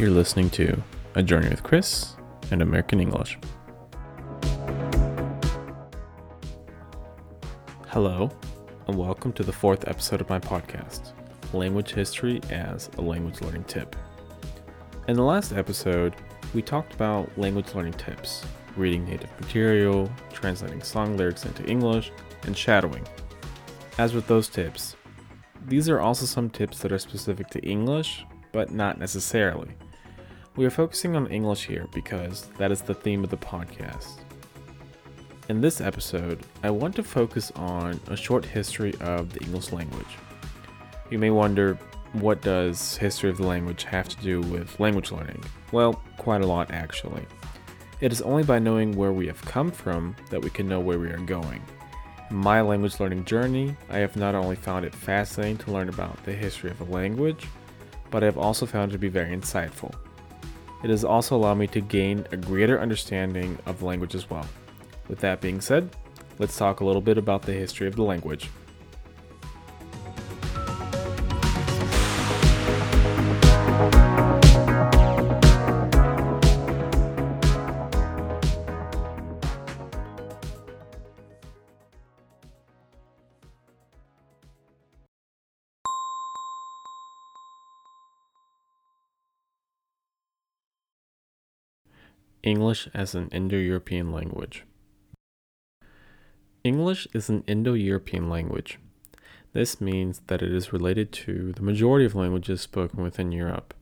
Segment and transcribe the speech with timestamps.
[0.00, 0.82] You're listening to
[1.14, 2.16] A Journey with Chris
[2.50, 3.36] and American English.
[7.88, 8.30] Hello,
[8.86, 11.12] and welcome to the fourth episode of my podcast,
[11.52, 13.94] Language History as a Language Learning Tip.
[15.06, 16.16] In the last episode,
[16.54, 18.46] we talked about language learning tips
[18.78, 22.10] reading native material, translating song lyrics into English,
[22.44, 23.06] and shadowing.
[23.98, 24.96] As with those tips,
[25.66, 29.76] these are also some tips that are specific to English, but not necessarily.
[30.60, 34.18] We are focusing on English here because that is the theme of the podcast.
[35.48, 40.18] In this episode, I want to focus on a short history of the English language.
[41.08, 41.78] You may wonder,
[42.12, 45.42] what does history of the language have to do with language learning?
[45.72, 47.24] Well, quite a lot actually.
[48.02, 50.98] It is only by knowing where we have come from that we can know where
[50.98, 51.62] we are going.
[52.28, 56.22] In my language learning journey, I have not only found it fascinating to learn about
[56.24, 57.46] the history of a language,
[58.10, 59.94] but I have also found it to be very insightful.
[60.82, 64.46] It has also allowed me to gain a greater understanding of the language as well.
[65.08, 65.90] With that being said,
[66.38, 68.48] let's talk a little bit about the history of the language.
[92.42, 94.64] English as an Indo European language.
[96.64, 98.78] English is an Indo European language.
[99.52, 103.74] This means that it is related to the majority of languages spoken within Europe.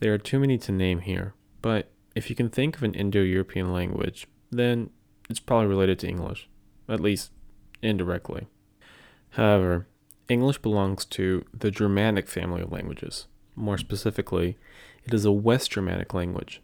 [0.00, 3.22] There are too many to name here, but if you can think of an Indo
[3.22, 4.90] European language, then
[5.28, 6.48] it's probably related to English,
[6.88, 7.32] at least
[7.82, 8.46] indirectly.
[9.30, 9.86] However,
[10.28, 13.26] English belongs to the Germanic family of languages.
[13.56, 14.58] More specifically,
[15.04, 16.60] it is a West Germanic language.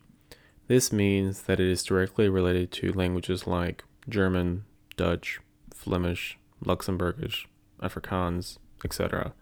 [0.68, 4.64] This means that it is directly related to languages like German,
[4.96, 5.40] Dutch,
[5.72, 7.46] Flemish, Luxembourgish,
[7.80, 9.32] Afrikaans, etc.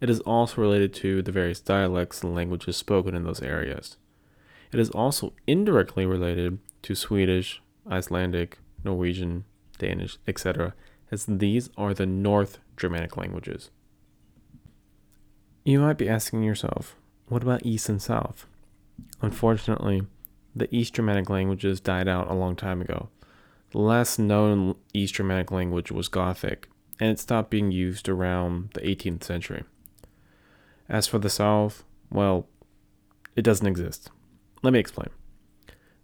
[0.00, 3.96] It is also related to the various dialects and languages spoken in those areas.
[4.72, 9.44] It is also indirectly related to Swedish, Icelandic, Norwegian,
[9.78, 10.74] Danish, etc.,
[11.12, 13.70] as these are the North Germanic languages.
[15.64, 16.96] You might be asking yourself,
[17.28, 18.46] what about East and South?
[19.22, 20.02] Unfortunately,
[20.56, 23.10] the East Germanic languages died out a long time ago.
[23.72, 26.68] The last known East Germanic language was Gothic,
[26.98, 29.64] and it stopped being used around the 18th century.
[30.88, 32.48] As for the South, well,
[33.34, 34.10] it doesn't exist.
[34.62, 35.10] Let me explain.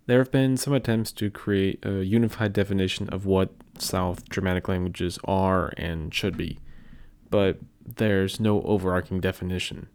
[0.06, 5.18] There have been some attempts to create a unified definition of what South Germanic languages
[5.24, 6.58] are and should be,
[7.30, 9.88] but there's no overarching definition.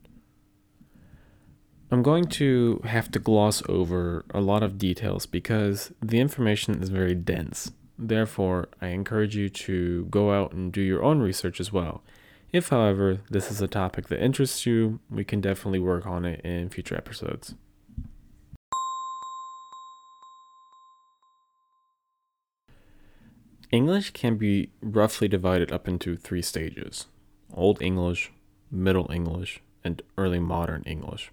[1.89, 6.89] I'm going to have to gloss over a lot of details because the information is
[6.89, 7.71] very dense.
[7.97, 12.03] Therefore, I encourage you to go out and do your own research as well.
[12.51, 16.41] If, however, this is a topic that interests you, we can definitely work on it
[16.41, 17.55] in future episodes.
[23.71, 27.07] English can be roughly divided up into three stages
[27.53, 28.31] Old English,
[28.69, 31.31] Middle English, and Early Modern English.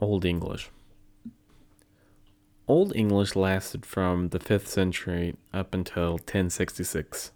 [0.00, 0.70] Old English.
[2.68, 7.32] Old English lasted from the 5th century up until 1066.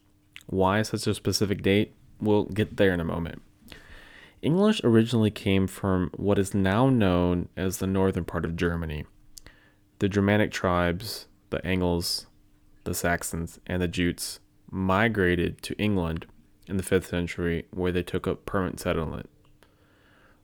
[0.47, 1.95] Why such a specific date?
[2.21, 3.43] We'll get there in a moment.
[4.43, 9.07] English originally came from what is now known as the northern part of Germany.
[9.99, 12.27] The Germanic tribes, the Angles,
[12.85, 14.41] the Saxons, and the Jutes
[14.71, 16.27] migrated to England
[16.67, 19.29] in the 5th century where they took up permanent settlement.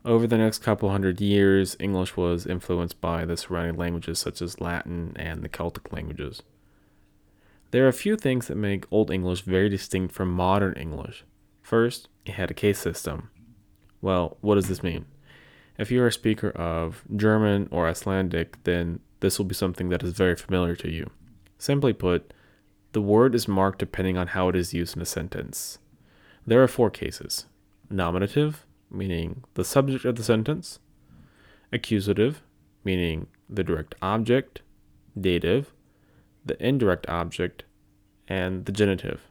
[0.09, 4.59] Over the next couple hundred years, English was influenced by the surrounding languages such as
[4.59, 6.43] Latin and the Celtic languages.
[7.73, 11.25] There are a few things that make Old English very distinct from modern English.
[11.61, 13.29] First, it had a case system.
[14.01, 15.05] Well, what does this mean?
[15.77, 20.15] If you're a speaker of German or Icelandic, then this will be something that is
[20.15, 21.11] very familiar to you.
[21.59, 22.33] Simply put,
[22.93, 25.81] the word is marked depending on how it is used in a sentence.
[26.47, 27.45] There are four cases
[27.91, 30.79] nominative, meaning the subject of the sentence,
[31.73, 32.43] accusative,
[32.85, 34.63] meaning the direct object,
[35.19, 35.73] dative,
[36.45, 37.65] the indirect object,
[38.27, 39.23] and the genitive,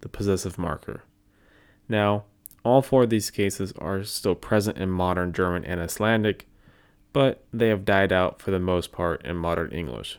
[0.00, 1.04] the possessive marker.
[1.88, 2.24] Now,
[2.62, 6.46] all four of these cases are still present in modern German and Icelandic,
[7.12, 10.18] but they have died out for the most part in modern English.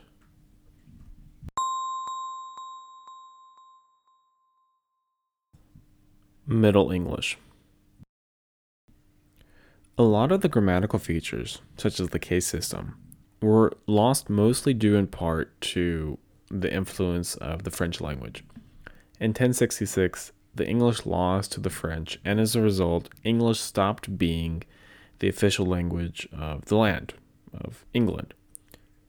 [6.46, 7.38] Middle English.
[10.02, 12.96] A lot of the grammatical features, such as the case system,
[13.40, 16.18] were lost mostly due in part to
[16.50, 18.42] the influence of the French language.
[19.20, 24.64] In 1066, the English lost to the French, and as a result, English stopped being
[25.20, 27.14] the official language of the land,
[27.54, 28.34] of England.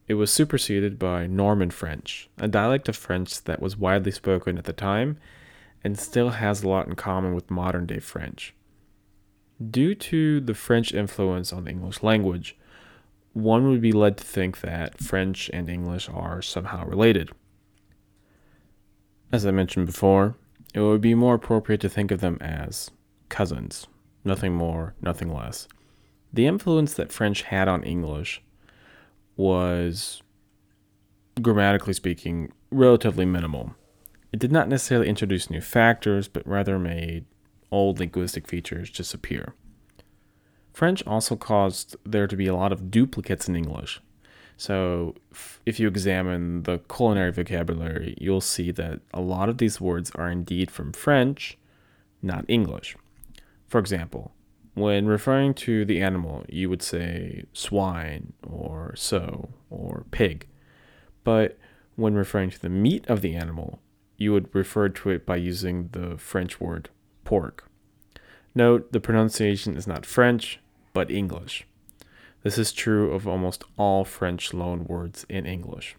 [0.08, 4.66] It was superseded by Norman French, a dialect of French that was widely spoken at
[4.66, 5.18] the time
[5.84, 8.54] and still has a lot in common with modern day French.
[9.70, 12.58] Due to the French influence on the English language,
[13.34, 17.32] one would be led to think that French and English are somehow related.
[19.32, 20.36] As I mentioned before,
[20.74, 22.92] it would be more appropriate to think of them as
[23.30, 23.88] cousins,
[24.24, 25.68] nothing more, nothing less.
[26.32, 28.42] The influence that French had on English
[29.36, 30.22] was,
[31.42, 33.76] grammatically speaking, relatively minimal.
[34.32, 37.26] It did not necessarily introduce new factors, but rather made
[37.74, 39.56] old linguistic features disappear.
[40.72, 44.00] French also caused there to be a lot of duplicates in English.
[44.56, 45.16] So,
[45.66, 50.30] if you examine the culinary vocabulary, you'll see that a lot of these words are
[50.30, 51.58] indeed from French,
[52.22, 52.96] not English.
[53.68, 54.32] For example,
[54.76, 60.48] when referring to the animal, you would say swine or so or pig.
[61.24, 61.58] But
[61.96, 63.80] when referring to the meat of the animal,
[64.18, 66.90] you would refer to it by using the French word
[67.24, 67.70] pork.
[68.56, 70.60] Note the pronunciation is not French,
[70.94, 71.66] but English.
[72.44, 75.96] This is true of almost all French loan words in English.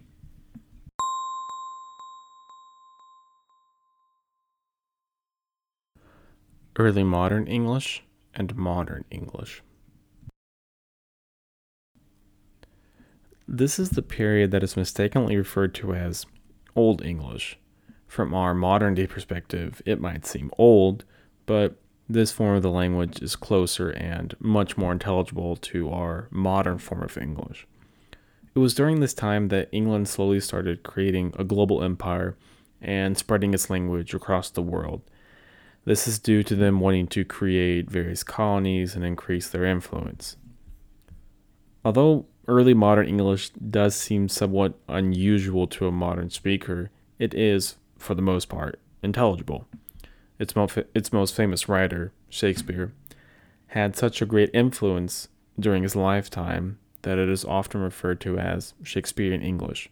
[6.77, 8.03] Early Modern English
[8.35, 9.63] and Modern English.
[13.47, 16.27] This is the period that is mistakenly referred to as
[16.75, 17.59] Old English.
[18.07, 21.05] From our modern day perspective, it might seem old,
[21.47, 21.77] but
[22.09, 27.03] this form of the language is closer and much more intelligible to our modern form
[27.03, 27.67] of English.
[28.55, 32.37] It was during this time that England slowly started creating a global empire
[32.81, 35.03] and spreading its language across the world
[35.85, 40.37] this is due to them wanting to create various colonies and increase their influence.
[41.85, 48.15] Although early modern English does seem somewhat unusual to a modern speaker, it is, for
[48.15, 49.69] the most part, intelligible.
[50.39, 52.93] Its, mo- its most famous writer, Shakespeare,
[53.69, 55.29] had such a great influence
[55.59, 59.91] during his lifetime that it is often referred to as Shakespearean English.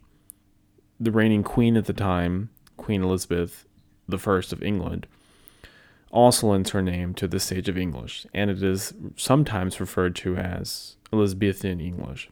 [0.98, 3.66] The reigning queen at the time, Queen Elizabeth
[4.10, 5.06] I of England,
[6.10, 10.36] also lends her name to the stage of English, and it is sometimes referred to
[10.36, 12.30] as Elizabethan English.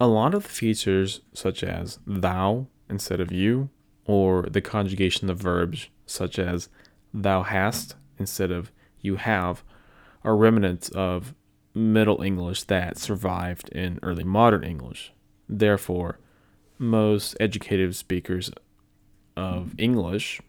[0.00, 3.70] A lot of the features, such as thou instead of you,
[4.06, 6.68] or the conjugation of verbs, such as
[7.12, 8.70] thou hast instead of
[9.00, 9.62] you have,
[10.22, 11.34] are remnants of
[11.74, 15.12] Middle English that survived in early modern English.
[15.48, 16.18] Therefore,
[16.78, 18.50] most educated speakers
[19.36, 20.40] of English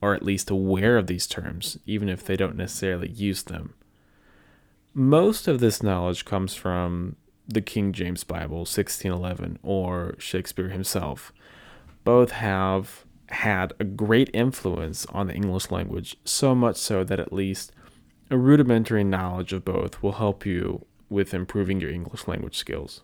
[0.00, 3.74] are at least aware of these terms, even if they don't necessarily use them.
[4.94, 7.16] Most of this knowledge comes from
[7.46, 11.32] the King James Bible, 1611, or Shakespeare himself.
[12.08, 17.34] Both have had a great influence on the English language, so much so that at
[17.34, 17.70] least
[18.30, 23.02] a rudimentary knowledge of both will help you with improving your English language skills.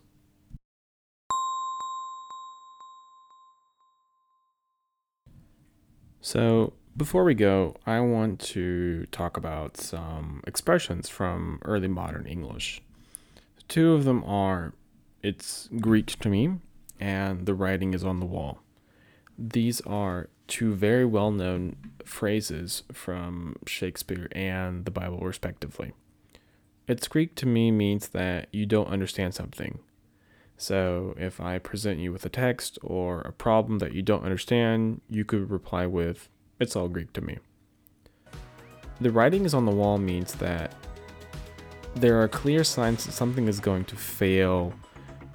[6.19, 12.81] So, before we go, I want to talk about some expressions from early modern English.
[13.67, 14.73] Two of them are
[15.21, 16.55] it's Greek to me
[16.99, 18.64] and the writing is on the wall.
[19.37, 21.75] These are two very well known
[22.05, 25.93] phrases from Shakespeare and the Bible, respectively.
[26.87, 29.79] It's Greek to me means that you don't understand something.
[30.57, 35.01] So if I present you with a text or a problem that you don't understand,
[35.09, 37.39] you could reply with, it's all Greek to me.
[39.01, 40.73] The writing is on the wall means that
[41.95, 44.73] there are clear signs that something is going to fail.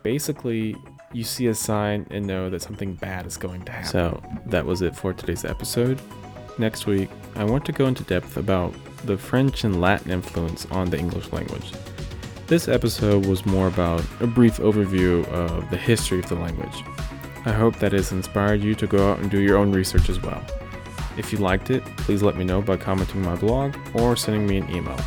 [0.02, 0.76] Basically,
[1.12, 3.88] you see a sign and know that something bad is going to happen.
[3.88, 6.00] So, that was it for today's episode.
[6.58, 8.72] Next week, I want to go into depth about
[9.04, 11.72] the French and Latin influence on the English language.
[12.46, 16.84] This episode was more about a brief overview of the history of the language.
[17.44, 20.20] I hope that has inspired you to go out and do your own research as
[20.20, 20.42] well.
[21.16, 24.58] If you liked it, please let me know by commenting my blog or sending me
[24.58, 24.98] an email.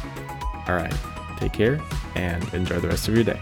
[0.67, 0.95] Alright,
[1.37, 1.79] take care
[2.15, 3.39] and enjoy the rest of your day.